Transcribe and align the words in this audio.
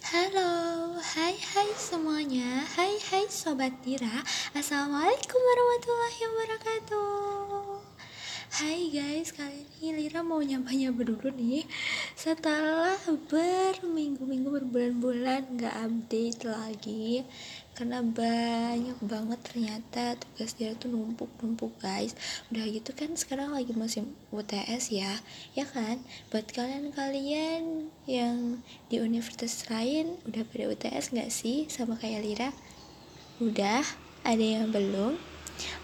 Halo, 0.00 0.96
hai 0.96 1.36
hai 1.36 1.68
semuanya. 1.76 2.64
Hai 2.72 2.96
hai 3.12 3.28
Sobat 3.28 3.84
Dira 3.84 4.24
Assalamualaikum 4.56 5.36
warahmatullahi 5.36 6.20
wabarakatuh. 6.24 7.84
Hai 8.64 8.88
guys, 8.88 9.36
kali 9.36 9.68
ini 9.84 10.00
Lira 10.00 10.24
mau 10.24 10.40
nyapa-nyapa 10.40 11.04
dulu 11.04 11.28
nih 11.36 11.68
Setelah 12.20 13.00
berminggu-minggu 13.32 14.52
berbulan-bulan 14.52 15.56
gak 15.56 15.72
update 15.72 16.44
lagi 16.44 17.24
Karena 17.72 18.04
banyak 18.04 19.00
banget 19.00 19.40
ternyata 19.40 20.20
tugas 20.20 20.52
dia 20.52 20.76
tuh 20.76 20.92
numpuk-numpuk 20.92 21.80
guys 21.80 22.12
Udah 22.52 22.68
gitu 22.68 22.92
kan 22.92 23.16
sekarang 23.16 23.56
lagi 23.56 23.72
musim 23.72 24.12
UTS 24.36 24.92
ya 24.92 25.16
Ya 25.56 25.64
kan, 25.64 26.04
buat 26.28 26.44
kalian-kalian 26.52 27.88
yang 28.04 28.60
di 28.92 29.00
universitas 29.00 29.64
lain 29.72 30.20
Udah 30.28 30.44
pada 30.44 30.76
UTS 30.76 31.16
gak 31.16 31.32
sih 31.32 31.72
sama 31.72 31.96
kayak 31.96 32.20
Lira? 32.20 32.50
Udah, 33.40 33.80
ada 34.28 34.44
yang 34.44 34.68
belum? 34.68 35.16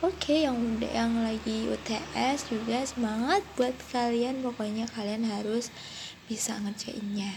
Oke, 0.00 0.44
yang 0.44 0.56
udah 0.56 0.88
yang 0.88 1.12
lagi 1.20 1.68
UTS 1.68 2.48
juga 2.48 2.80
semangat 2.88 3.44
buat 3.60 3.76
kalian. 3.92 4.40
Pokoknya 4.40 4.88
kalian 4.88 5.28
harus 5.28 5.68
bisa 6.26 6.58
ngerjainnya. 6.60 7.32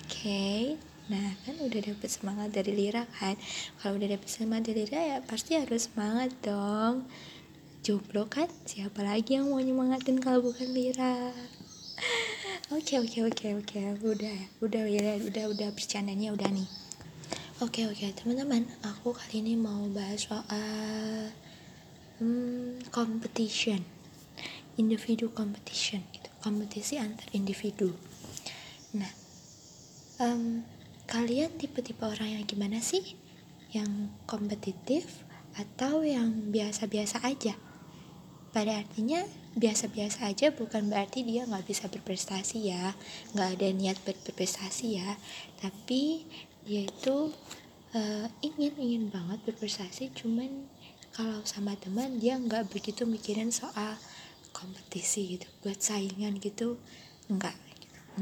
Oke. 0.00 0.76
Nah, 1.12 1.34
kan 1.46 1.56
udah 1.60 1.80
dapet 1.80 2.08
semangat 2.10 2.50
dari 2.52 2.72
Lira 2.76 3.06
kan. 3.18 3.36
Kalau 3.80 3.96
udah 3.96 4.08
dapet 4.16 4.28
semangat 4.28 4.72
dari 4.72 4.84
Lira 4.84 5.00
ya 5.00 5.18
pasti 5.24 5.56
harus 5.56 5.88
semangat 5.92 6.34
dong. 6.42 7.06
Jomblo 7.80 8.28
kan? 8.28 8.48
Siapa 8.68 9.00
lagi 9.00 9.40
yang 9.40 9.48
mau 9.48 9.58
nyemangatin 9.58 10.20
kalau 10.20 10.44
bukan 10.44 10.68
Lira? 10.70 11.32
Oke, 12.76 13.02
oke, 13.02 13.26
oke, 13.26 13.48
oke. 13.60 13.78
Udah, 14.06 14.38
udah, 14.62 14.82
ya, 14.86 15.18
udah, 15.18 15.44
udah 15.50 15.68
bercandanya 15.74 16.30
udah 16.30 16.48
nih. 16.54 16.70
Oke 17.60 17.84
oke 17.84 18.08
teman-teman, 18.16 18.64
aku 18.80 19.12
kali 19.12 19.44
ini 19.44 19.52
mau 19.52 19.84
bahas 19.92 20.24
soal 20.24 21.28
hmm, 22.16 22.88
competition, 22.88 23.84
individu 24.80 25.28
competition, 25.28 26.00
gitu, 26.08 26.32
kompetisi 26.40 26.96
antar 26.96 27.28
individu. 27.36 27.92
Nah, 28.90 29.12
um, 30.18 30.66
kalian 31.06 31.54
tipe-tipe 31.54 32.02
orang 32.02 32.40
yang 32.40 32.44
gimana 32.46 32.82
sih? 32.82 33.14
Yang 33.70 34.10
kompetitif 34.26 35.22
atau 35.54 36.02
yang 36.02 36.50
biasa-biasa 36.50 37.22
aja? 37.22 37.54
Pada 38.50 38.82
artinya 38.82 39.22
biasa-biasa 39.54 40.26
aja 40.26 40.50
bukan 40.50 40.90
berarti 40.90 41.22
dia 41.22 41.46
nggak 41.46 41.70
bisa 41.70 41.86
berprestasi 41.86 42.74
ya, 42.74 42.98
nggak 43.30 43.48
ada 43.58 43.68
niat 43.70 43.98
berprestasi 44.02 44.98
ya, 44.98 45.14
tapi 45.62 46.26
dia 46.66 46.82
itu 46.90 47.30
uh, 47.94 48.26
ingin 48.42 48.74
ingin 48.74 49.04
banget 49.06 49.38
berprestasi. 49.46 50.10
Cuman 50.18 50.66
kalau 51.14 51.46
sama 51.46 51.78
teman 51.78 52.18
dia 52.18 52.42
nggak 52.42 52.74
begitu 52.74 53.06
mikirin 53.06 53.54
soal 53.54 53.94
kompetisi 54.50 55.38
gitu 55.38 55.46
buat 55.62 55.78
saingan 55.78 56.42
gitu. 56.42 56.74
Nggak 57.30 57.69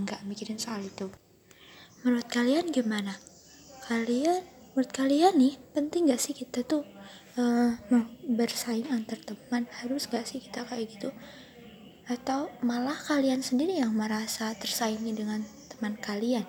nggak 0.04 0.26
mikirin 0.26 0.60
soal 0.60 0.82
itu. 0.84 1.08
Menurut 2.02 2.28
kalian 2.30 2.70
gimana? 2.70 3.18
Kalian 3.90 4.44
menurut 4.74 4.92
kalian 4.94 5.34
nih 5.34 5.54
penting 5.74 6.06
gak 6.06 6.22
sih 6.22 6.30
kita 6.36 6.62
tuh 6.62 6.86
uh, 7.34 7.74
bersaing 8.22 8.86
antar 8.94 9.18
teman? 9.18 9.66
Harus 9.82 10.06
gak 10.06 10.22
sih 10.28 10.38
kita 10.38 10.62
kayak 10.62 10.86
gitu? 10.86 11.10
Atau 12.06 12.52
malah 12.62 12.94
kalian 12.94 13.42
sendiri 13.42 13.82
yang 13.82 13.96
merasa 13.96 14.54
tersaingi 14.54 15.10
dengan 15.10 15.42
teman 15.74 15.98
kalian? 15.98 16.46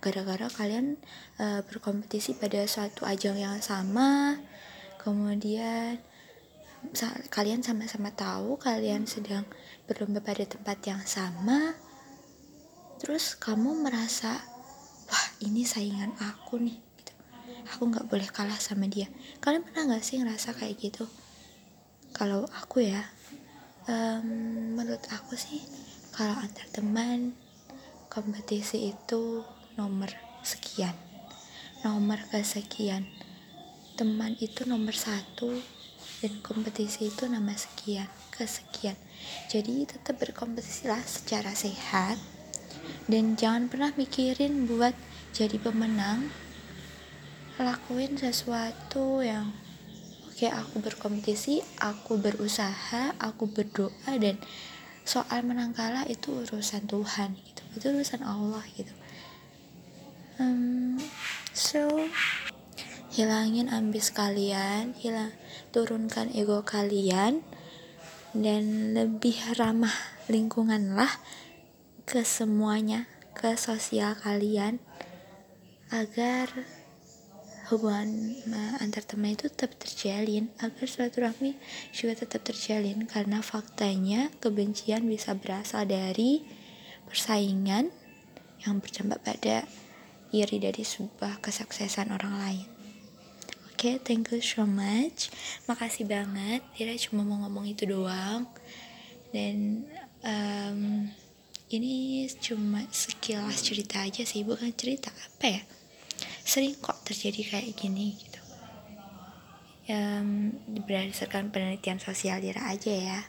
Gara-gara 0.00 0.48
kalian 0.48 0.96
uh, 1.36 1.60
berkompetisi 1.68 2.38
pada 2.40 2.64
suatu 2.64 3.04
ajang 3.04 3.36
yang 3.36 3.58
sama 3.60 4.40
kemudian 5.02 6.00
sa 6.94 7.10
kalian 7.30 7.64
sama-sama 7.64 8.14
tahu 8.14 8.54
kalian 8.60 9.08
sedang 9.08 9.42
berlomba 9.90 10.22
pada 10.22 10.46
tempat 10.46 10.78
yang 10.86 11.02
sama 11.02 11.74
terus 13.08 13.40
kamu 13.40 13.88
merasa 13.88 14.36
wah 15.08 15.26
ini 15.40 15.64
saingan 15.64 16.12
aku 16.20 16.60
nih 16.60 16.76
gitu. 16.76 17.12
aku 17.72 17.88
nggak 17.88 18.04
boleh 18.04 18.28
kalah 18.28 18.60
sama 18.60 18.84
dia. 18.84 19.08
Kalian 19.40 19.64
pernah 19.64 19.88
nggak 19.88 20.04
sih 20.04 20.20
ngerasa 20.20 20.52
kayak 20.52 20.76
gitu? 20.76 21.08
Kalau 22.12 22.44
aku 22.60 22.84
ya 22.84 23.00
um, 23.88 24.76
menurut 24.76 25.00
aku 25.08 25.40
sih 25.40 25.64
kalau 26.12 26.36
antar 26.36 26.68
teman 26.68 27.32
kompetisi 28.12 28.92
itu 28.92 29.40
nomor 29.80 30.12
sekian. 30.44 30.92
Nomor 31.88 32.20
kesekian. 32.28 33.08
Teman 33.96 34.36
itu 34.36 34.68
nomor 34.68 34.92
satu 34.92 35.48
dan 36.20 36.44
kompetisi 36.44 37.08
itu 37.08 37.24
nama 37.24 37.56
sekian 37.56 38.04
kesekian. 38.36 39.00
Jadi 39.48 39.88
tetap 39.88 40.20
berkompetisi 40.20 40.92
lah 40.92 41.00
secara 41.00 41.56
sehat 41.56 42.20
dan 43.08 43.36
jangan 43.38 43.66
pernah 43.72 43.90
mikirin 43.96 44.68
buat 44.68 44.92
jadi 45.34 45.56
pemenang. 45.60 46.28
Lakuin 47.58 48.14
sesuatu 48.14 49.18
yang 49.24 49.50
oke 50.30 50.38
okay, 50.38 50.50
aku 50.54 50.78
berkompetisi 50.78 51.58
aku 51.82 52.22
berusaha 52.22 53.18
aku 53.18 53.50
berdoa 53.50 54.14
dan 54.18 54.38
soal 55.02 55.42
menang 55.42 55.74
kalah 55.74 56.06
itu 56.06 56.44
urusan 56.44 56.86
Tuhan 56.86 57.34
gitu. 57.34 57.62
Itu 57.74 57.86
urusan 57.96 58.22
Allah 58.22 58.62
gitu. 58.78 58.94
Um, 60.38 61.02
so 61.50 62.06
hilangin 63.10 63.66
ambis 63.66 64.14
kalian 64.14 64.94
hilang 64.94 65.34
turunkan 65.74 66.30
ego 66.30 66.62
kalian 66.62 67.42
dan 68.36 68.94
lebih 68.94 69.34
ramah 69.58 69.94
lingkungan 70.30 70.94
lah 70.94 71.10
ke 72.08 72.24
semuanya 72.24 73.04
ke 73.36 73.52
sosial 73.60 74.16
kalian 74.16 74.80
agar 75.92 76.48
hubungan 77.68 78.32
antar 78.80 79.04
teman 79.04 79.36
itu 79.36 79.52
tetap 79.52 79.76
terjalin 79.76 80.48
agar 80.56 80.88
silaturahmi 80.88 81.52
juga 81.92 82.24
tetap 82.24 82.48
terjalin 82.48 83.04
karena 83.04 83.44
faktanya 83.44 84.32
kebencian 84.40 85.04
bisa 85.04 85.36
berasal 85.36 85.84
dari 85.84 86.48
persaingan 87.04 87.92
yang 88.64 88.80
berdampak 88.80 89.20
pada 89.20 89.68
iri 90.32 90.64
dari 90.64 90.80
sebuah 90.80 91.44
kesuksesan 91.44 92.08
orang 92.08 92.34
lain. 92.40 92.68
Oke, 93.68 93.94
okay, 93.94 93.94
thank 94.00 94.32
you 94.32 94.40
so 94.40 94.64
much. 94.64 95.28
Makasih 95.68 96.08
banget. 96.08 96.64
Tira 96.72 96.96
cuma 96.98 97.22
mau 97.22 97.38
ngomong 97.46 97.68
itu 97.68 97.86
doang. 97.86 98.48
Dan 99.30 99.86
um, 100.26 101.06
ini 101.68 102.24
cuma 102.40 102.80
sekilas 102.88 103.60
cerita 103.60 104.00
aja 104.00 104.24
sih, 104.24 104.40
bukan 104.44 104.72
cerita 104.72 105.12
apa 105.12 105.46
ya. 105.46 105.62
Sering 106.44 106.76
kok 106.80 107.04
terjadi 107.04 107.44
kayak 107.44 107.76
gini 107.76 108.16
gitu. 108.16 108.40
Um, 109.88 110.52
berdasarkan 110.84 111.48
penelitian 111.48 112.00
sosial 112.00 112.40
Lira 112.40 112.68
aja 112.68 112.92
ya. 112.92 113.20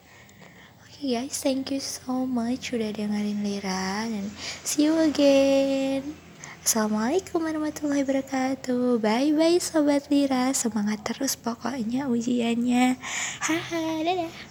Oke 0.88 1.04
okay 1.04 1.08
guys, 1.20 1.40
thank 1.40 1.72
you 1.72 1.80
so 1.84 2.28
much 2.28 2.72
udah 2.76 2.92
dengerin 2.92 3.44
Lira 3.44 4.08
dan 4.08 4.28
see 4.64 4.88
you 4.88 4.96
again. 5.00 6.30
Assalamualaikum 6.60 7.40
warahmatullahi 7.40 8.04
wabarakatuh 8.04 9.00
Bye 9.00 9.32
bye 9.32 9.58
sobat 9.64 10.12
Lira 10.12 10.52
Semangat 10.52 11.08
terus 11.08 11.40
pokoknya 11.40 12.12
ujiannya 12.12 13.00
Haha 13.42 14.04
dadah 14.04 14.49